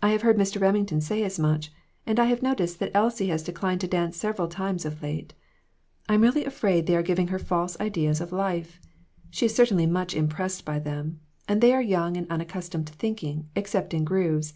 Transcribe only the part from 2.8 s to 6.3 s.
Elsie has declined to dance several times of late. I am